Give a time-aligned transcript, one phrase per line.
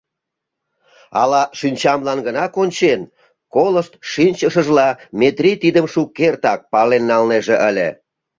[1.21, 3.01] Ала шинчамлан гына кончен?—
[3.53, 4.89] колышт шинчышыжла,
[5.19, 7.89] Метрий тидым шукертак пален налнеже ыле.